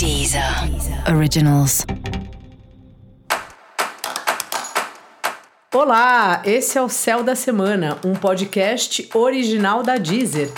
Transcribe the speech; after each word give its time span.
Deezer 0.00 0.42
Originals. 1.14 1.84
Olá, 5.74 6.40
esse 6.46 6.78
é 6.78 6.80
o 6.80 6.88
Céu 6.88 7.22
da 7.22 7.34
Semana, 7.34 7.98
um 8.02 8.14
podcast 8.14 9.06
original 9.12 9.82
da 9.82 9.98
Deezer. 9.98 10.50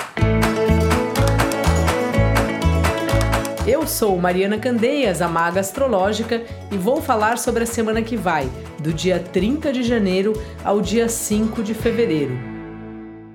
Eu 3.66 3.84
sou 3.84 4.16
Mariana 4.16 4.58
Candeias, 4.58 5.20
a 5.20 5.26
maga 5.26 5.58
astrológica, 5.58 6.44
e 6.70 6.76
vou 6.76 7.02
falar 7.02 7.36
sobre 7.36 7.64
a 7.64 7.66
semana 7.66 8.00
que 8.00 8.16
vai, 8.16 8.48
do 8.78 8.92
dia 8.92 9.18
30 9.18 9.72
de 9.72 9.82
janeiro 9.82 10.40
ao 10.62 10.80
dia 10.80 11.08
5 11.08 11.64
de 11.64 11.74
fevereiro. 11.74 12.51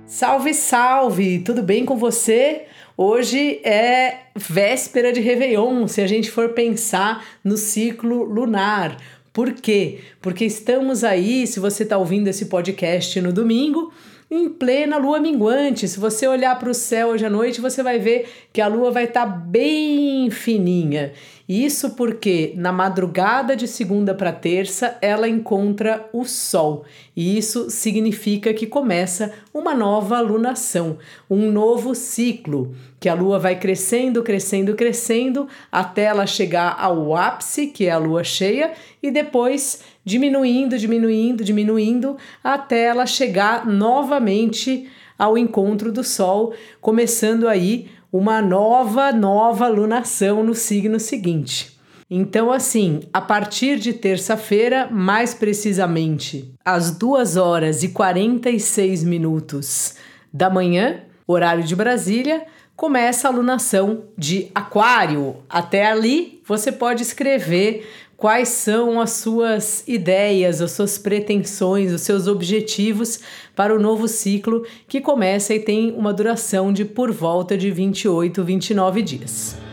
Salve, 0.07 0.53
salve! 0.53 1.39
Tudo 1.39 1.61
bem 1.61 1.83
com 1.83 1.97
você? 1.97 2.61
Hoje 2.95 3.59
é 3.61 4.19
véspera 4.33 5.11
de 5.11 5.19
Réveillon, 5.19 5.85
se 5.85 5.99
a 5.99 6.07
gente 6.07 6.31
for 6.31 6.53
pensar 6.53 7.25
no 7.43 7.57
ciclo 7.57 8.23
lunar. 8.23 8.95
Por 9.34 9.51
quê? 9.51 9.99
Porque 10.21 10.45
estamos 10.45 11.03
aí, 11.03 11.45
se 11.45 11.59
você 11.59 11.84
está 11.84 11.98
ouvindo 11.98 12.29
esse 12.29 12.45
podcast 12.45 13.20
no 13.20 13.34
domingo, 13.34 13.91
em 14.31 14.48
plena 14.48 14.98
lua 14.98 15.20
minguante. 15.20 15.89
Se 15.89 15.99
você 15.99 16.26
olhar 16.26 16.57
para 16.57 16.70
o 16.70 16.73
céu 16.73 17.09
hoje 17.09 17.26
à 17.26 17.29
noite, 17.29 17.59
você 17.59 17.84
vai 17.84 17.99
ver 17.99 18.29
que 18.53 18.62
a 18.62 18.67
lua 18.67 18.91
vai 18.91 19.03
estar 19.03 19.26
tá 19.26 19.27
bem 19.27 20.29
fininha. 20.29 21.12
Isso 21.47 21.91
porque 21.91 22.51
na 22.57 22.73
madrugada 22.73 23.55
de 23.55 23.69
segunda 23.69 24.13
para 24.13 24.33
terça 24.33 24.97
ela 25.01 25.29
encontra 25.29 26.09
o 26.11 26.25
sol. 26.25 26.83
E 27.15 27.37
isso 27.37 27.70
significa 27.70 28.53
que 28.53 28.67
começa 28.67 29.31
uma 29.53 29.73
nova 29.73 30.20
lunação, 30.20 30.97
um 31.29 31.49
novo 31.49 31.95
ciclo, 31.95 32.75
que 32.99 33.07
a 33.07 33.13
lua 33.13 33.39
vai 33.39 33.57
crescendo, 33.57 34.23
crescendo, 34.23 34.75
crescendo 34.75 35.47
até 35.71 36.03
ela 36.03 36.27
chegar 36.27 36.75
ao 36.77 37.15
ápice, 37.15 37.67
que 37.67 37.85
é 37.85 37.91
a 37.91 37.98
lua 37.98 38.25
cheia, 38.25 38.73
e 39.01 39.09
depois 39.09 39.84
diminuindo, 40.04 40.77
diminuindo, 40.77 41.45
diminuindo 41.45 42.17
até 42.43 42.87
ela 42.87 43.05
chegar 43.05 43.65
novamente 43.65 44.89
ao 45.17 45.37
encontro 45.37 45.91
do 45.91 46.04
sol, 46.04 46.54
começando 46.79 47.48
aí 47.48 47.89
uma 48.12 48.41
nova, 48.41 49.12
nova 49.12 49.68
lunação 49.68 50.44
no 50.44 50.54
signo 50.54 51.00
seguinte. 51.00 51.77
Então, 52.10 52.52
assim, 52.52 53.02
a 53.12 53.20
partir 53.20 53.77
de 53.77 53.91
terça-feira, 53.91 54.88
mais 54.90 55.34
precisamente 55.34 56.54
às 56.63 56.91
2 56.91 57.35
horas 57.35 57.84
e 57.84 57.90
46 57.90 59.04
minutos 59.04 59.96
da 60.32 60.50
manhã, 60.50 61.02
horário 61.28 61.63
de 61.63 61.76
Brasília, 61.76 62.46
começa 62.78 63.28
a 63.28 63.32
lunação 63.32 64.03
de 64.18 64.50
Aquário. 64.56 65.38
Até 65.50 65.88
ali, 65.88 66.41
você 66.46 66.72
pode 66.72 67.03
escrever 67.03 67.85
quais 68.18 68.50
são 68.50 69.00
as 69.00 69.12
suas 69.12 69.88
ideias, 69.88 70.59
as 70.59 70.72
suas 70.72 70.97
pretensões, 70.97 71.94
os 71.94 72.01
seus 72.01 72.28
objetivos 72.28 73.19
para 73.56 73.73
o 73.73 73.79
novo 73.79 74.07
ciclo 74.07 74.66
que 74.88 75.00
começa 75.00 75.53
e 75.53 75.59
tem 75.59 75.91
uma 75.91 76.12
duração 76.12 76.73
de 76.73 76.84
por 76.84 77.12
volta 77.12 77.56
de 77.56 77.69
28, 77.69 78.44
29 78.44 79.01
dias. 79.03 79.66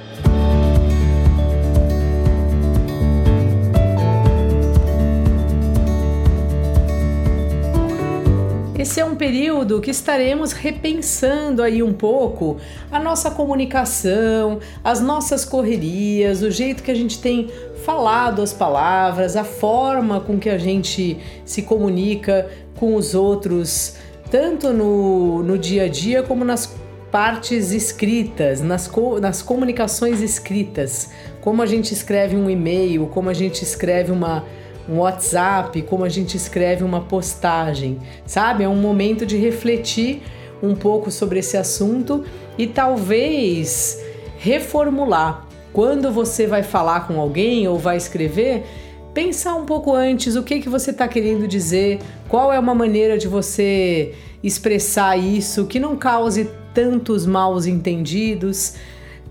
Esse 8.85 9.01
é 9.01 9.05
um 9.05 9.15
período 9.15 9.81
que 9.81 9.91
estaremos 9.91 10.53
repensando 10.53 11.63
aí 11.63 11.83
um 11.83 11.95
pouco 11.95 12.59
a 12.93 12.99
nossa 12.99 13.31
comunicação, 13.31 14.59
as 14.85 15.01
nossas 15.01 15.43
correrias, 15.43 16.43
o 16.43 16.51
jeito 16.51 16.83
que 16.83 16.91
a 16.91 16.95
gente 16.95 17.19
tem 17.19 17.51
falado 17.83 18.43
as 18.43 18.53
palavras, 18.53 19.37
a 19.37 19.43
forma 19.43 20.21
com 20.21 20.39
que 20.39 20.51
a 20.51 20.59
gente 20.59 21.17
se 21.47 21.62
comunica 21.62 22.51
com 22.79 22.95
os 22.95 23.15
outros, 23.15 23.97
tanto 24.31 24.71
no, 24.71 25.43
no 25.43 25.56
dia 25.56 25.84
a 25.84 25.89
dia 25.89 26.23
como 26.23 26.44
nas 26.44 26.77
partes 27.11 27.73
escritas, 27.73 28.61
nas, 28.61 28.87
co 28.87 29.19
nas 29.19 29.41
comunicações 29.41 30.21
escritas, 30.21 31.09
como 31.41 31.62
a 31.62 31.67
gente 31.67 31.94
escreve 31.94 32.37
um 32.37 32.50
e-mail, 32.50 33.06
como 33.06 33.31
a 33.31 33.34
gente 33.34 33.62
escreve 33.62 34.12
uma, 34.12 34.44
um 34.89 34.99
WhatsApp, 34.99 35.81
como 35.83 36.05
a 36.05 36.09
gente 36.09 36.37
escreve 36.37 36.84
uma 36.84 37.00
postagem, 37.00 37.99
sabe? 38.27 38.65
É 38.65 38.69
um 38.69 38.77
momento 38.77 39.25
de 39.25 39.37
refletir 39.37 40.22
um 40.62 40.75
pouco 40.75 41.11
sobre 41.11 41.39
esse 41.39 41.56
assunto 41.56 42.25
e 42.56 42.67
talvez 42.67 44.03
reformular 44.39 45.47
quando 45.73 46.12
você 46.12 46.47
vai 46.47 46.62
falar 46.62 47.06
com 47.06 47.21
alguém 47.21 47.67
ou 47.67 47.78
vai 47.78 47.97
escrever, 47.97 48.65
pensar 49.12 49.56
um 49.56 49.65
pouco 49.65 49.93
antes 49.93 50.37
o 50.37 50.43
que, 50.43 50.61
que 50.61 50.69
você 50.69 50.93
está 50.93 51.09
querendo 51.09 51.49
dizer, 51.49 51.99
qual 52.28 52.53
é 52.53 52.59
uma 52.59 52.75
maneira 52.75 53.19
de 53.19 53.27
você 53.27 54.15
expressar 54.43 55.17
isso 55.17 55.67
que 55.67 55.81
não 55.81 55.97
cause 55.97 56.49
tantos 56.73 57.25
maus 57.25 57.67
entendidos. 57.67 58.75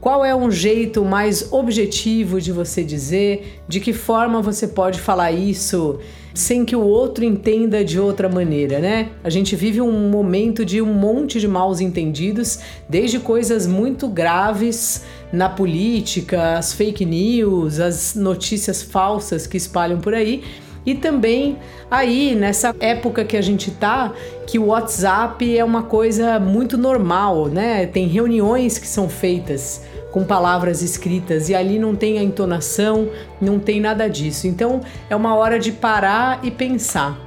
Qual 0.04 0.26
é 0.26 0.36
um 0.36 0.52
jeito 0.52 1.06
mais 1.06 1.54
objetivo 1.54 2.42
de 2.42 2.52
você 2.52 2.84
dizer? 2.84 3.62
De 3.70 3.80
que 3.80 3.94
forma 3.94 4.42
você 4.42 4.68
pode 4.68 5.00
falar 5.00 5.32
isso 5.32 5.98
sem 6.34 6.66
que 6.66 6.76
o 6.76 6.82
outro 6.82 7.24
entenda 7.24 7.86
de 7.86 7.98
outra 7.98 8.28
maneira, 8.28 8.80
né? 8.80 9.12
A 9.24 9.30
gente 9.30 9.56
vive 9.56 9.80
um 9.80 10.10
momento 10.10 10.66
de 10.66 10.82
um 10.82 10.94
monte 10.94 11.40
de 11.40 11.48
maus 11.48 11.80
entendidos, 11.80 12.60
desde 12.90 13.18
coisas 13.18 13.66
muito 13.66 14.10
graves 14.10 15.06
na 15.32 15.48
política, 15.48 16.58
as 16.58 16.74
fake 16.74 17.06
news, 17.06 17.80
as 17.80 18.14
notícias 18.14 18.84
falsas 18.84 19.48
que 19.48 19.56
espalham 19.56 20.02
por 20.02 20.14
aí, 20.14 20.44
e 20.86 20.96
também 20.96 21.58
aí 21.90 22.36
nessa 22.36 22.76
época 22.78 23.24
que 23.24 23.38
a 23.38 23.42
gente 23.42 23.72
tá, 23.72 24.12
que 24.46 24.60
o 24.60 24.66
WhatsApp 24.66 25.58
é 25.58 25.64
uma 25.64 25.84
coisa 25.84 26.42
muito 26.42 26.78
normal, 26.78 27.48
né? 27.48 27.86
Tem 27.86 28.06
reuniões 28.06 28.78
que 28.78 28.88
são 28.88 29.08
feitas 29.08 29.93
com 30.14 30.24
palavras 30.24 30.84
escritas 30.84 31.50
e 31.50 31.56
ali 31.56 31.80
não 31.80 31.96
tem 31.96 32.20
a 32.20 32.24
entonação, 32.24 33.10
não 33.42 33.58
tem 33.58 33.82
nada 33.82 34.08
disso. 34.08 34.46
Então 34.46 34.82
é 35.10 35.16
uma 35.16 35.36
hora 35.36 35.58
de 35.58 35.72
parar 35.72 36.40
e 36.44 36.52
pensar 36.52 37.20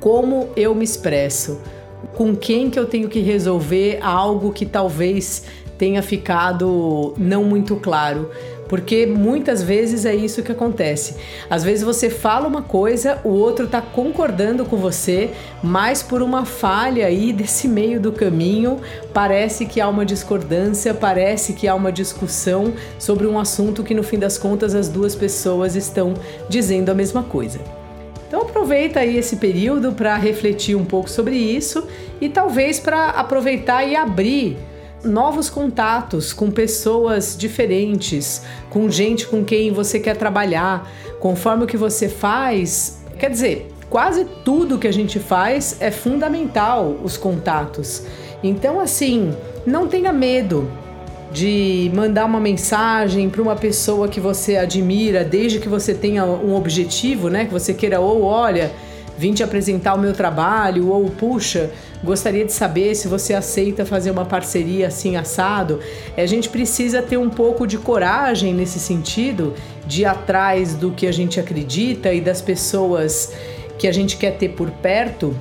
como 0.00 0.48
eu 0.56 0.74
me 0.74 0.84
expresso, 0.84 1.60
com 2.16 2.34
quem 2.34 2.68
que 2.68 2.78
eu 2.78 2.86
tenho 2.86 3.08
que 3.08 3.20
resolver 3.20 4.00
algo 4.02 4.52
que 4.52 4.66
talvez 4.66 5.44
tenha 5.78 6.02
ficado 6.02 7.14
não 7.16 7.44
muito 7.44 7.76
claro. 7.76 8.28
Porque 8.68 9.06
muitas 9.06 9.62
vezes 9.62 10.04
é 10.04 10.14
isso 10.14 10.42
que 10.42 10.52
acontece. 10.52 11.16
Às 11.48 11.62
vezes 11.62 11.84
você 11.84 12.08
fala 12.08 12.48
uma 12.48 12.62
coisa, 12.62 13.18
o 13.24 13.28
outro 13.28 13.66
está 13.66 13.80
concordando 13.80 14.64
com 14.64 14.76
você, 14.76 15.30
mas 15.62 16.02
por 16.02 16.22
uma 16.22 16.44
falha 16.44 17.06
aí 17.06 17.32
desse 17.32 17.68
meio 17.68 18.00
do 18.00 18.12
caminho, 18.12 18.80
parece 19.12 19.66
que 19.66 19.80
há 19.80 19.88
uma 19.88 20.04
discordância, 20.04 20.94
parece 20.94 21.52
que 21.52 21.68
há 21.68 21.74
uma 21.74 21.92
discussão 21.92 22.72
sobre 22.98 23.26
um 23.26 23.38
assunto 23.38 23.84
que 23.84 23.94
no 23.94 24.02
fim 24.02 24.18
das 24.18 24.38
contas 24.38 24.74
as 24.74 24.88
duas 24.88 25.14
pessoas 25.14 25.76
estão 25.76 26.14
dizendo 26.48 26.90
a 26.90 26.94
mesma 26.94 27.22
coisa. 27.22 27.60
Então 28.26 28.42
aproveita 28.42 29.00
aí 29.00 29.16
esse 29.16 29.36
período 29.36 29.92
para 29.92 30.16
refletir 30.16 30.74
um 30.74 30.84
pouco 30.84 31.08
sobre 31.08 31.36
isso 31.36 31.86
e 32.20 32.28
talvez 32.28 32.80
para 32.80 33.10
aproveitar 33.10 33.84
e 33.84 33.94
abrir 33.94 34.56
novos 35.04 35.50
contatos 35.50 36.32
com 36.32 36.50
pessoas 36.50 37.36
diferentes, 37.36 38.42
com 38.70 38.90
gente 38.90 39.26
com 39.26 39.44
quem 39.44 39.72
você 39.72 40.00
quer 40.00 40.16
trabalhar, 40.16 40.90
conforme 41.20 41.64
o 41.64 41.66
que 41.66 41.76
você 41.76 42.08
faz. 42.08 43.02
Quer 43.18 43.30
dizer, 43.30 43.70
quase 43.90 44.24
tudo 44.44 44.78
que 44.78 44.88
a 44.88 44.92
gente 44.92 45.18
faz 45.18 45.76
é 45.80 45.90
fundamental 45.90 46.96
os 47.02 47.16
contatos. 47.16 48.02
Então, 48.42 48.80
assim, 48.80 49.32
não 49.66 49.86
tenha 49.86 50.12
medo 50.12 50.70
de 51.32 51.90
mandar 51.92 52.26
uma 52.26 52.38
mensagem 52.38 53.28
para 53.28 53.42
uma 53.42 53.56
pessoa 53.56 54.06
que 54.06 54.20
você 54.20 54.56
admira, 54.56 55.24
desde 55.24 55.58
que 55.58 55.68
você 55.68 55.92
tenha 55.92 56.24
um 56.24 56.54
objetivo, 56.54 57.28
né? 57.28 57.44
Que 57.44 57.52
você 57.52 57.74
queira 57.74 58.00
ou 58.00 58.22
olha, 58.22 58.70
vim 59.16 59.32
te 59.32 59.42
apresentar 59.42 59.94
o 59.94 59.98
meu 59.98 60.12
trabalho, 60.12 60.88
ou 60.88 61.10
puxa, 61.10 61.70
gostaria 62.02 62.44
de 62.44 62.52
saber 62.52 62.94
se 62.94 63.08
você 63.08 63.34
aceita 63.34 63.84
fazer 63.84 64.10
uma 64.10 64.24
parceria 64.24 64.88
assim 64.88 65.16
assado. 65.16 65.80
A 66.16 66.26
gente 66.26 66.48
precisa 66.48 67.00
ter 67.00 67.16
um 67.16 67.30
pouco 67.30 67.66
de 67.66 67.78
coragem 67.78 68.52
nesse 68.52 68.78
sentido, 68.78 69.54
de 69.86 70.02
ir 70.02 70.06
atrás 70.06 70.74
do 70.74 70.90
que 70.90 71.06
a 71.06 71.12
gente 71.12 71.38
acredita 71.38 72.12
e 72.12 72.20
das 72.20 72.40
pessoas 72.40 73.32
que 73.78 73.88
a 73.88 73.92
gente 73.92 74.16
quer 74.16 74.36
ter 74.36 74.50
por 74.50 74.70
perto 74.70 75.34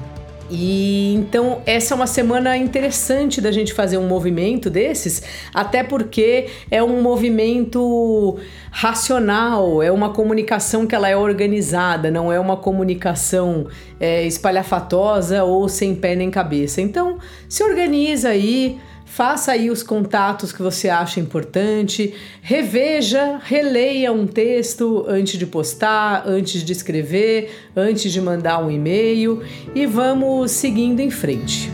e 0.50 1.13
então 1.16 1.62
essa 1.66 1.94
é 1.94 1.95
uma 1.95 2.07
semana 2.07 2.57
interessante 2.57 3.40
da 3.40 3.51
gente 3.51 3.74
fazer 3.74 3.98
um 3.98 4.07
movimento 4.07 4.69
desses, 4.69 5.24
até 5.54 5.84
porque 5.84 6.48
é 6.69 6.84
um 6.84 7.01
movimento 7.01 8.38
racional, 8.72 9.81
é 9.81 9.92
uma 9.92 10.10
comunicação 10.10 10.86
que 10.86 10.95
ela 10.95 11.07
é 11.07 11.16
organizada, 11.16 12.12
não 12.12 12.31
é 12.31 12.40
uma 12.40 12.57
comunicação 12.57 13.68
é, 14.00 14.25
espalhafatosa 14.25 15.44
ou 15.44 15.69
sem 15.69 15.95
pé 15.95 16.16
nem 16.16 16.30
cabeça. 16.30 16.81
Então 16.81 17.19
se 17.48 17.63
organiza 17.63 18.30
aí 18.30 18.80
faça 19.13 19.51
aí 19.51 19.69
os 19.69 19.83
contatos 19.83 20.51
que 20.51 20.60
você 20.60 20.89
acha 20.89 21.19
importante, 21.19 22.15
reveja, 22.42 23.39
releia 23.44 24.12
um 24.12 24.25
texto 24.25 25.06
antes 25.07 25.38
de 25.38 25.45
postar, 25.45 26.24
antes 26.25 26.63
de 26.63 26.71
escrever, 26.71 27.51
antes 27.75 28.12
de 28.12 28.19
mandar 28.19 28.57
um 28.57 28.71
e-mail 28.71 29.44
e 29.75 29.86
vamos 29.86 30.50
seguindo 30.50 31.00
em 31.00 31.12
frente. 31.12 31.71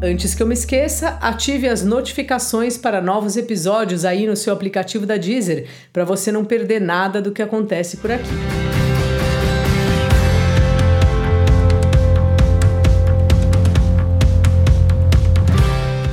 Antes 0.00 0.32
que 0.32 0.42
eu 0.42 0.46
me 0.46 0.54
esqueça, 0.54 1.18
ative 1.20 1.68
as 1.68 1.84
notificações 1.84 2.76
para 2.76 3.00
novos 3.00 3.36
episódios 3.36 4.04
aí 4.04 4.28
no 4.28 4.36
seu 4.36 4.52
aplicativo 4.52 5.06
da 5.06 5.16
Deezer, 5.16 5.66
para 5.92 6.04
você 6.04 6.30
não 6.30 6.44
perder 6.44 6.80
nada 6.80 7.20
do 7.20 7.32
que 7.32 7.42
acontece 7.42 7.96
por 7.96 8.12
aqui. 8.12 8.71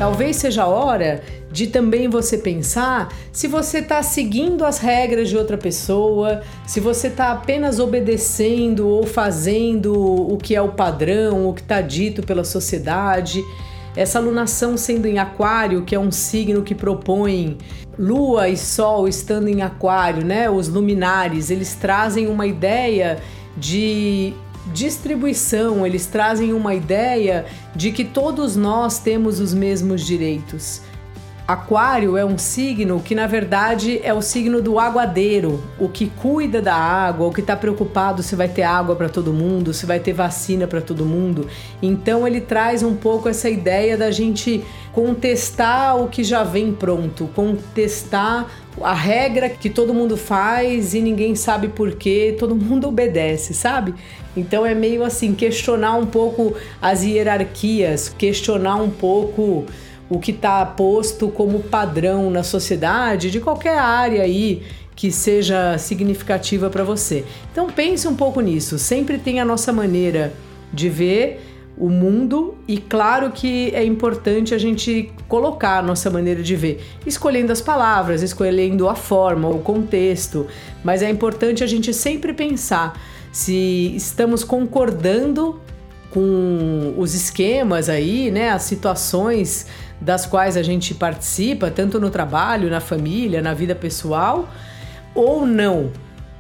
Talvez 0.10 0.38
seja 0.38 0.64
a 0.64 0.68
hora 0.68 1.22
de 1.52 1.68
também 1.68 2.10
você 2.10 2.36
pensar 2.36 3.14
se 3.32 3.46
você 3.48 3.78
está 3.78 4.02
seguindo 4.02 4.66
as 4.66 4.80
regras 4.80 5.30
de 5.30 5.38
outra 5.38 5.56
pessoa, 5.56 6.42
se 6.66 6.80
você 6.80 7.10
está 7.10 7.32
apenas 7.32 7.80
obedecendo 7.80 8.88
ou 8.88 9.06
fazendo 9.06 9.94
o 9.94 10.36
que 10.36 10.56
é 10.56 10.62
o 10.64 10.70
padrão, 10.70 11.48
o 11.48 11.54
que 11.54 11.62
está 11.62 11.80
dito 11.80 12.24
pela 12.24 12.44
sociedade. 12.44 13.40
Essa 13.96 14.20
lunação 14.20 14.76
sendo 14.78 15.06
em 15.06 15.20
Aquário, 15.20 15.84
que 15.84 15.94
é 15.94 16.00
um 16.00 16.12
signo 16.12 16.64
que 16.64 16.74
propõe 16.74 17.60
Lua 17.96 18.50
e 18.50 18.58
Sol 18.58 19.08
estando 19.08 19.48
em 19.48 19.62
Aquário, 19.62 20.26
né? 20.26 20.50
Os 20.50 20.68
luminares, 20.68 21.52
eles 21.52 21.76
trazem 21.76 22.26
uma 22.26 22.48
ideia 22.48 23.20
de 23.56 24.34
distribuição, 24.74 25.86
eles 25.86 26.06
trazem 26.06 26.54
uma 26.54 26.74
ideia 26.76 27.46
de 27.76 27.92
que 27.92 28.04
todos 28.04 28.56
nós 28.56 29.00
temos 29.00 29.40
os 29.40 29.54
mesmos 29.54 30.06
direitos. 30.06 30.82
Aquário 31.50 32.16
é 32.16 32.24
um 32.24 32.38
signo 32.38 33.00
que, 33.00 33.16
na 33.16 33.26
verdade, 33.26 34.00
é 34.04 34.14
o 34.14 34.22
signo 34.22 34.62
do 34.62 34.78
aguadeiro, 34.78 35.64
o 35.80 35.90
que 35.90 36.06
cuida 36.06 36.62
da 36.62 36.76
água, 36.76 37.26
o 37.26 37.34
que 37.34 37.42
está 37.42 37.56
preocupado 37.56 38.22
se 38.22 38.36
vai 38.36 38.48
ter 38.48 38.62
água 38.62 38.96
para 38.96 39.10
todo 39.10 39.34
mundo, 39.34 39.74
se 39.74 39.84
vai 39.88 40.00
ter 40.00 40.14
vacina 40.14 40.68
para 40.68 40.80
todo 40.80 41.04
mundo. 41.04 41.48
Então, 41.82 42.28
ele 42.28 42.40
traz 42.40 42.84
um 42.84 42.96
pouco 42.96 43.28
essa 43.28 43.50
ideia 43.50 43.98
da 43.98 44.12
gente 44.12 44.64
contestar 44.94 46.00
o 46.00 46.08
que 46.08 46.24
já 46.24 46.44
vem 46.44 46.72
pronto, 46.72 47.28
contestar 47.34 48.48
a 48.80 48.94
regra 48.94 49.50
que 49.50 49.72
todo 49.72 49.92
mundo 49.92 50.16
faz 50.16 50.94
e 50.94 51.02
ninguém 51.02 51.34
sabe 51.34 51.68
por 51.68 51.94
quê, 51.94 52.36
todo 52.38 52.56
mundo 52.56 52.88
obedece, 52.88 53.56
sabe? 53.56 53.96
Então 54.38 54.64
é 54.64 54.76
meio 54.76 55.04
assim, 55.04 55.34
questionar 55.34 55.96
um 55.96 56.06
pouco 56.06 56.54
as 56.80 57.04
hierarquias, 57.04 58.08
questionar 58.08 58.76
um 58.76 58.92
pouco 58.92 59.66
o 60.10 60.20
que 60.20 60.32
está 60.32 60.66
posto 60.66 61.30
como 61.30 61.60
padrão 61.60 62.30
na 62.32 62.44
sociedade 62.44 63.30
de 63.30 63.40
qualquer 63.40 63.78
área 63.78 64.24
aí 64.24 64.64
que 64.96 65.12
seja 65.12 65.78
significativa 65.78 66.70
para 66.70 66.84
você. 66.84 67.24
Então 67.52 67.68
pense 67.68 68.08
um 68.08 68.16
pouco 68.16 68.42
nisso. 68.42 68.78
Sempre 68.78 69.18
tem 69.18 69.40
a 69.40 69.46
nossa 69.46 69.72
maneira 69.72 70.34
de 70.74 70.90
ver 70.90 71.42
o 71.78 71.88
mundo 71.88 72.58
e 72.68 72.78
claro 72.78 73.32
que 73.32 73.72
é 73.74 73.84
importante 73.86 74.54
a 74.54 74.58
gente 74.58 75.14
colocar 75.30 75.80
a 75.80 75.82
nossa 75.82 76.10
maneira 76.10 76.44
de 76.44 76.54
ver, 76.54 76.84
escolhendo 77.06 77.54
as 77.54 77.62
palavras, 77.62 78.22
escolhendo 78.22 78.90
a 78.90 78.96
forma, 78.96 79.48
o 79.48 79.60
contexto, 79.60 80.46
mas 80.84 81.02
é 81.02 81.10
importante 81.10 81.64
a 81.64 81.68
gente 81.68 81.94
sempre 81.94 82.34
pensar 82.34 83.00
se 83.32 83.96
estamos 83.96 84.44
concordando 84.44 85.62
com 86.12 86.94
os 86.98 87.14
esquemas 87.14 87.88
aí, 87.88 88.30
né, 88.30 88.50
as 88.50 88.64
situações 88.64 89.68
das 90.00 90.26
quais 90.26 90.56
a 90.56 90.64
gente 90.64 90.94
participa, 90.94 91.70
tanto 91.70 92.00
no 92.00 92.10
trabalho, 92.10 92.70
na 92.70 92.80
família, 92.80 93.42
na 93.42 93.54
vida 93.54 93.76
pessoal, 93.76 94.50
ou 95.14 95.46
não. 95.46 95.92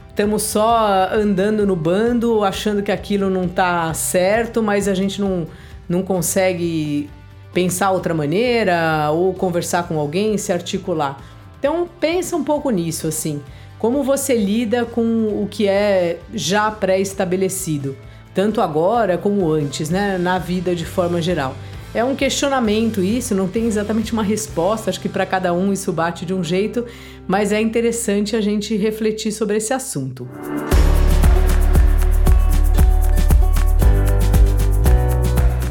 Estamos 0.10 0.44
só 0.44 1.10
andando 1.14 1.66
no 1.66 1.76
bando, 1.76 2.44
achando 2.44 2.84
que 2.84 2.92
aquilo 2.92 3.30
não 3.30 3.46
está 3.46 3.94
certo, 3.94 4.62
mas 4.62 4.88
a 4.88 4.94
gente 4.94 5.22
não, 5.22 5.48
não 5.88 6.04
consegue 6.04 7.10
pensar 7.54 7.92
outra 7.92 8.14
maneira 8.14 9.10
ou 9.12 9.34
conversar 9.34 9.88
com 9.88 10.00
alguém, 10.00 10.38
se 10.38 10.52
articular. 10.52 11.20
Então 11.58 11.88
pensa 12.00 12.36
um 12.36 12.44
pouco 12.44 12.70
nisso 12.70 13.08
assim. 13.08 13.42
Como 13.78 14.04
você 14.04 14.36
lida 14.36 14.84
com 14.86 15.02
o 15.02 15.48
que 15.50 15.68
é 15.68 16.20
já 16.34 16.70
pré-estabelecido, 16.70 17.96
tanto 18.34 18.62
agora 18.62 19.18
como 19.18 19.50
antes, 19.50 19.90
né, 19.90 20.18
na 20.18 20.38
vida 20.38 20.76
de 20.76 20.86
forma 20.86 21.22
geral. 21.22 21.56
É 21.94 22.04
um 22.04 22.16
questionamento 22.16 23.02
isso, 23.02 23.34
não 23.34 23.48
tem 23.48 23.66
exatamente 23.66 24.14
uma 24.14 24.22
resposta, 24.22 24.92
acho 24.92 25.02
que 25.02 25.10
para 25.10 25.26
cada 25.26 25.52
um 25.54 25.74
isso 25.74 25.92
bate 25.92 26.24
de 26.24 26.36
um 26.36 26.44
jeito, 26.44 26.86
mas 27.28 27.52
é 27.52 27.60
interessante 27.60 28.36
a 28.36 28.42
gente 28.42 28.78
refletir 28.78 29.32
sobre 29.32 29.58
esse 29.58 29.74
assunto. 29.74 30.30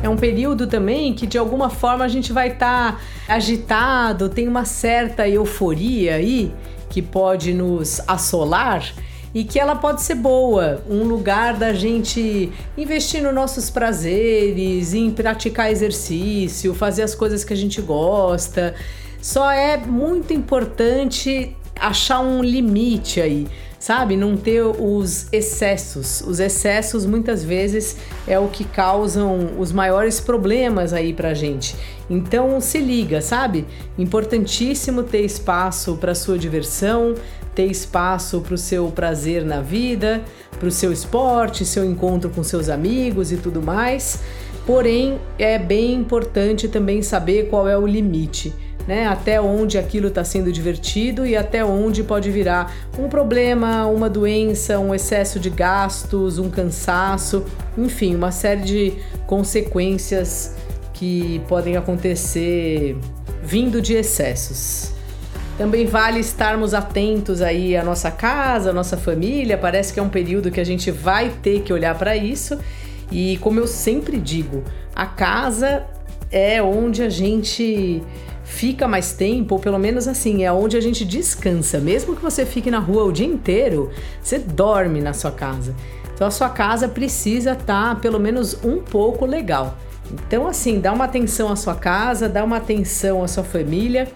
É 0.03 0.09
um 0.09 0.17
período 0.17 0.67
também 0.67 1.15
que 1.15 1.25
de 1.25 1.39
alguma 1.39 1.71
forma 1.71 2.05
a 2.05 2.09
gente 2.09 2.33
vai 2.33 2.49
estar 2.49 2.95
tá 2.95 3.01
agitado, 3.33 4.29
tem 4.29 4.49
uma 4.49 4.65
certa 4.65 5.29
euforia 5.29 6.17
aí 6.17 6.53
que 6.91 7.01
pode 7.01 7.55
nos 7.55 8.01
assolar 8.09 8.93
e 9.39 9.45
que 9.45 9.57
ela 9.57 9.77
pode 9.77 10.03
ser 10.03 10.17
boa, 10.17 10.83
um 10.91 11.05
lugar 11.05 11.57
da 11.57 11.73
gente 11.73 12.53
investir 12.77 13.23
nos 13.23 13.33
nossos 13.33 13.71
prazeres, 13.71 14.95
em 14.95 15.13
praticar 15.13 15.71
exercício, 15.71 16.75
fazer 16.75 17.05
as 17.05 17.15
coisas 17.15 17.45
que 17.45 17.53
a 17.53 17.57
gente 17.57 17.81
gosta. 17.81 18.75
Só 19.23 19.49
é 19.49 19.77
muito 19.77 20.33
importante 20.33 21.57
achar 21.79 22.19
um 22.19 22.43
limite 22.43 23.21
aí, 23.21 23.47
sabe? 23.79 24.17
Não 24.17 24.37
ter 24.37 24.61
os 24.65 25.33
excessos. 25.33 26.21
Os 26.23 26.41
excessos 26.41 27.07
muitas 27.07 27.45
vezes 27.45 27.97
é 28.27 28.41
o 28.41 28.49
que 28.49 28.65
causam 28.65 29.51
os 29.57 29.71
maiores 29.71 30.19
problemas 30.19 30.93
aí 30.93 31.13
pra 31.13 31.33
gente. 31.33 31.77
Então 32.11 32.61
se 32.61 32.79
liga, 32.79 33.21
sabe? 33.21 33.65
Importantíssimo 33.97 35.05
ter 35.05 35.21
espaço 35.21 35.97
para 35.97 36.13
sua 36.13 36.37
diversão, 36.37 37.15
ter 37.59 37.67
espaço 37.67 38.41
para 38.41 38.55
o 38.55 38.59
seu 38.59 38.87
prazer 38.87 39.45
na 39.45 39.61
vida, 39.61 40.23
para 40.61 40.69
o 40.69 40.71
seu 40.71 40.93
esporte, 40.93 41.65
seu 41.65 41.85
encontro 41.85 42.31
com 42.31 42.45
seus 42.45 42.69
amigos 42.69 43.33
e 43.33 43.37
tudo 43.37 43.61
mais. 43.61 44.21
Porém, 44.65 45.19
é 45.37 45.59
bem 45.59 45.93
importante 45.95 46.69
também 46.69 47.03
saber 47.03 47.49
qual 47.49 47.67
é 47.67 47.77
o 47.77 47.85
limite. 47.85 48.55
Né, 48.87 49.07
até 49.07 49.39
onde 49.39 49.77
aquilo 49.77 50.09
está 50.09 50.25
sendo 50.25 50.51
divertido 50.51 51.27
e 51.27 51.37
até 51.37 51.63
onde 51.63 52.03
pode 52.03 52.31
virar 52.31 52.75
um 52.99 53.07
problema, 53.07 53.85
uma 53.85 54.09
doença, 54.09 54.79
um 54.79 54.95
excesso 54.95 55.39
de 55.39 55.51
gastos, 55.51 56.39
um 56.39 56.49
cansaço, 56.49 57.45
enfim, 57.77 58.15
uma 58.15 58.33
série 58.33 58.63
de 58.63 58.93
consequências 59.27 60.55
que 60.95 61.43
podem 61.49 61.77
acontecer 61.77 62.97
vindo 63.43 63.83
de 63.83 63.93
excessos. 63.93 64.97
Também 65.59 65.87
vale 65.87 66.21
estarmos 66.21 66.73
atentos 66.73 67.43
aí 67.43 67.77
à 67.77 67.83
nossa 67.83 68.13
casa, 68.13 68.71
à 68.71 68.73
nossa 68.73 68.97
família. 68.97 69.59
Parece 69.59 69.93
que 69.93 69.99
é 69.99 70.03
um 70.03 70.09
período 70.09 70.53
que 70.53 70.61
a 70.61 70.65
gente 70.65 70.89
vai 70.93 71.31
ter 71.43 71.63
que 71.63 71.73
olhar 71.73 71.99
para 71.99 72.17
isso. 72.17 72.57
E 73.11 73.39
como 73.39 73.59
eu 73.59 73.67
sempre 73.67 74.19
digo, 74.19 74.63
a 74.95 75.05
casa 75.05 75.85
é 76.31 76.63
onde 76.63 77.03
a 77.03 77.09
gente 77.09 78.01
fica 78.45 78.87
mais 78.87 79.13
tempo, 79.13 79.57
ou 79.57 79.61
pelo 79.61 79.81
menos 79.81 80.07
assim, 80.07 80.45
é 80.45 80.53
onde 80.53 80.77
a 80.77 80.81
gente 80.81 81.05
descansa. 81.05 81.81
Mesmo 81.81 82.15
que 82.15 82.23
você 82.23 82.47
fique 82.47 82.71
na 82.71 82.79
rua 82.79 83.03
o 83.03 83.13
dia 83.13 83.27
inteiro, 83.27 83.91
você 84.23 84.39
dorme 84.39 85.01
na 85.01 85.13
sua 85.13 85.33
casa. 85.33 85.75
Então 86.15 86.29
a 86.29 86.31
sua 86.31 86.51
casa 86.51 86.87
precisa 86.87 87.53
estar 87.53 87.95
tá, 87.95 88.01
pelo 88.01 88.21
menos 88.21 88.63
um 88.63 88.79
pouco 88.79 89.27
legal. 89.27 89.77
Então 90.13 90.47
assim, 90.47 90.79
dá 90.79 90.93
uma 90.93 91.07
atenção 91.07 91.51
à 91.51 91.57
sua 91.57 91.75
casa, 91.75 92.29
dá 92.29 92.45
uma 92.45 92.59
atenção 92.59 93.25
à 93.25 93.29
sua 93.29 93.43
família 93.43 94.07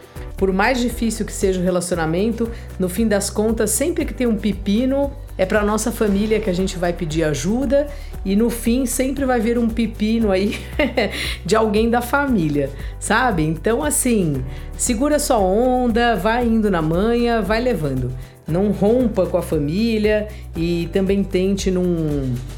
por 0.43 0.53
mais 0.53 0.81
difícil 0.81 1.25
que 1.25 1.33
seja 1.33 1.61
o 1.61 1.63
relacionamento, 1.63 2.51
no 2.77 2.89
fim 2.89 3.07
das 3.07 3.31
contas, 3.31 3.71
sempre 3.71 4.05
que 4.05 4.13
tem 4.13 4.27
um 4.27 4.37
pepino, 4.37 5.13
é 5.39 5.47
para 5.47 5.63
nossa 5.63 5.93
família 5.93 6.41
que 6.41 6.51
a 6.51 6.53
gente 6.53 6.77
vai 6.77 6.93
pedir 6.93 7.23
ajuda 7.23 7.87
e 8.25 8.35
no 8.35 8.51
fim 8.51 8.85
sempre 8.85 9.25
vai 9.25 9.39
vir 9.39 9.57
um 9.57 9.69
pepino 9.69 10.33
aí 10.33 10.59
de 11.47 11.55
alguém 11.55 11.89
da 11.89 12.01
família, 12.01 12.71
sabe? 12.99 13.45
Então 13.45 13.85
assim, 13.85 14.45
segura 14.77 15.21
sua 15.21 15.39
onda, 15.39 16.17
vai 16.17 16.45
indo 16.45 16.69
na 16.73 16.83
manha, 16.83 17.41
vai 17.41 17.61
levando. 17.61 18.11
Não 18.45 18.73
rompa 18.73 19.25
com 19.27 19.37
a 19.37 19.43
família 19.43 20.27
e 20.57 20.89
também 20.93 21.23
tente 21.23 21.71
não, 21.71 21.85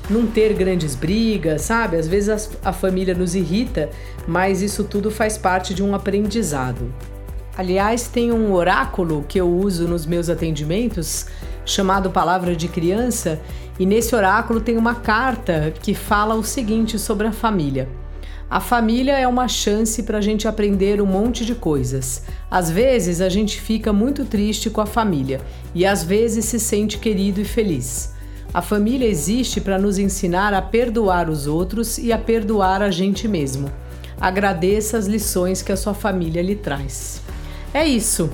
não 0.09 0.26
ter 0.26 0.55
grandes 0.55 0.95
brigas, 0.95 1.61
sabe? 1.61 1.99
Às 1.99 2.09
vezes 2.09 2.59
a, 2.64 2.71
a 2.71 2.73
família 2.73 3.14
nos 3.14 3.35
irrita, 3.35 3.91
mas 4.26 4.62
isso 4.62 4.85
tudo 4.85 5.11
faz 5.11 5.37
parte 5.37 5.75
de 5.75 5.83
um 5.83 5.95
aprendizado. 5.95 6.91
Aliás, 7.57 8.09
tem 8.09 8.33
um 8.33 8.53
oráculo 8.53 9.25
que 9.29 9.41
eu 9.41 9.49
uso 9.49 9.87
nos 9.87 10.05
meus 10.07 10.29
atendimentos 10.29 11.27
chamado 11.65 12.11
Palavra 12.11 12.55
de 12.55 12.69
Criança, 12.69 13.41
e 13.79 13.87
nesse 13.87 14.15
oráculo 14.15 14.61
tem 14.61 14.77
uma 14.77 14.97
carta 14.97 15.73
que 15.83 15.95
fala 15.95 16.35
o 16.35 16.45
seguinte 16.45 16.99
sobre 16.99 17.27
a 17.27 17.33
família. 17.33 17.89
A 18.51 18.61
família 18.61 19.19
é 19.19 19.27
uma 19.27 19.49
chance 19.49 20.03
para 20.03 20.19
a 20.19 20.21
gente 20.21 20.47
aprender 20.47 21.01
um 21.01 21.07
monte 21.07 21.45
de 21.45 21.55
coisas. 21.55 22.23
Às 22.51 22.71
vezes 22.71 23.21
a 23.21 23.29
gente 23.29 23.61
fica 23.61 23.93
muito 23.93 24.25
triste 24.25 24.69
com 24.69 24.81
a 24.81 24.87
família 24.87 25.41
e 25.75 25.87
às 25.87 26.05
vezes 26.05 26.45
se 26.45 26.61
sente 26.61 26.99
querido 26.99 27.41
e 27.41 27.45
feliz. 27.45 28.13
A 28.53 28.63
família 28.63 29.09
existe 29.09 29.61
para 29.61 29.79
nos 29.79 29.99
ensinar 29.99 30.55
a 30.55 30.63
perdoar 30.63 31.29
os 31.29 31.47
outros 31.47 31.99
e 31.99 32.13
a 32.13 32.19
perdoar 32.19 32.83
a 32.83 32.91
gente 32.91 33.27
mesmo. 33.27 33.73
Agradeça 34.21 34.99
as 34.99 35.07
lições 35.07 35.63
que 35.63 35.73
a 35.73 35.77
sua 35.77 35.95
família 35.95 36.43
lhe 36.43 36.55
traz. 36.55 37.21
É 37.75 37.85
isso. 37.85 38.31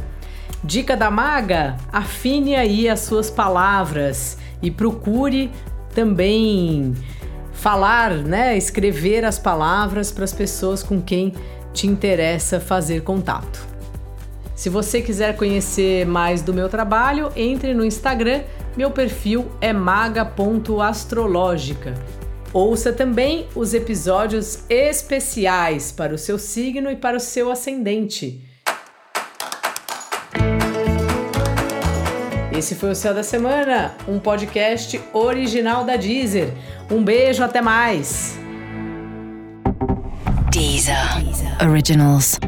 Dica 0.63 0.97
da 0.97 1.11
maga: 1.11 1.77
afine 1.91 2.55
aí 2.55 2.89
as 2.89 3.01
suas 3.01 3.29
palavras 3.31 4.39
e 4.63 4.71
procure 4.71 5.51
também 5.95 6.95
falar, 7.53 8.13
né, 8.13 8.57
escrever 8.57 9.25
as 9.25 9.39
palavras 9.39 10.13
para 10.13 10.25
as 10.25 10.33
pessoas 10.33 10.83
com 10.83 11.01
quem 11.01 11.33
te 11.73 11.87
interessa 11.87 12.59
fazer 12.61 13.03
contato. 13.03 13.65
Se 14.55 14.69
você 14.69 15.01
quiser 15.01 15.37
conhecer 15.37 16.05
mais 16.05 16.43
do 16.43 16.53
meu 16.53 16.69
trabalho, 16.69 17.33
entre 17.35 17.73
no 17.73 17.83
Instagram, 17.83 18.43
meu 18.77 18.91
perfil 18.91 19.51
é 19.59 19.73
maga.astrológica. 19.73 21.95
Ouça 22.53 22.93
também 22.93 23.49
os 23.55 23.73
episódios 23.73 24.65
especiais 24.69 25.91
para 25.93 26.15
o 26.15 26.19
seu 26.19 26.39
signo 26.39 26.91
e 26.91 26.97
para 26.97 27.17
o 27.17 27.21
seu 27.21 27.51
ascendente. 27.51 28.50
Esse 32.61 32.75
foi 32.75 32.91
o 32.91 32.95
Céu 32.95 33.15
da 33.15 33.23
Semana, 33.23 33.95
um 34.07 34.19
podcast 34.19 35.01
original 35.15 35.83
da 35.83 35.97
Deezer. 35.97 36.53
Um 36.91 37.03
beijo, 37.03 37.43
até 37.43 37.63
mais. 37.63 38.39
Deezer. 40.53 41.25
Deezer. 41.25 41.67
Originals. 41.67 42.39